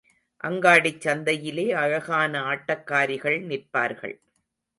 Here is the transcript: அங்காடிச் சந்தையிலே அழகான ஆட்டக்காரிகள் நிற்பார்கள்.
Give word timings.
அங்காடிச் 0.43 1.01
சந்தையிலே 1.01 1.65
அழகான 1.73 2.41
ஆட்டக்காரிகள் 2.41 3.39
நிற்பார்கள். 3.41 4.15